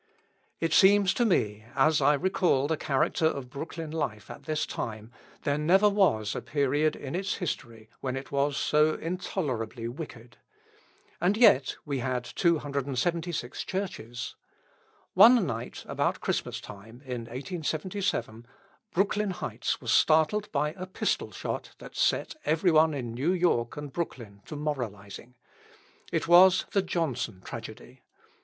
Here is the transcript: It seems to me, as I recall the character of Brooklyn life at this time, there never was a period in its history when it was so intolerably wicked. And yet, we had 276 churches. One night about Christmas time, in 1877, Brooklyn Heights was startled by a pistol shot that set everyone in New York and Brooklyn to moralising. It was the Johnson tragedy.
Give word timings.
It 0.59 0.73
seems 0.73 1.13
to 1.13 1.25
me, 1.25 1.65
as 1.75 2.01
I 2.01 2.15
recall 2.15 2.65
the 2.67 2.75
character 2.75 3.27
of 3.27 3.51
Brooklyn 3.51 3.91
life 3.91 4.31
at 4.31 4.45
this 4.45 4.65
time, 4.65 5.11
there 5.43 5.59
never 5.59 5.87
was 5.89 6.33
a 6.33 6.41
period 6.41 6.95
in 6.95 7.13
its 7.13 7.35
history 7.35 7.87
when 7.99 8.15
it 8.15 8.31
was 8.31 8.57
so 8.57 8.95
intolerably 8.95 9.87
wicked. 9.87 10.37
And 11.21 11.37
yet, 11.37 11.75
we 11.85 11.99
had 11.99 12.23
276 12.23 13.63
churches. 13.63 14.35
One 15.13 15.45
night 15.45 15.83
about 15.87 16.19
Christmas 16.19 16.59
time, 16.59 17.03
in 17.05 17.25
1877, 17.25 18.47
Brooklyn 18.95 19.29
Heights 19.29 19.79
was 19.81 19.91
startled 19.91 20.51
by 20.51 20.73
a 20.79 20.87
pistol 20.87 21.29
shot 21.31 21.75
that 21.77 21.95
set 21.95 22.33
everyone 22.43 22.95
in 22.95 23.13
New 23.13 23.33
York 23.33 23.77
and 23.77 23.93
Brooklyn 23.93 24.41
to 24.47 24.55
moralising. 24.55 25.35
It 26.11 26.27
was 26.27 26.65
the 26.71 26.81
Johnson 26.81 27.43
tragedy. 27.45 28.01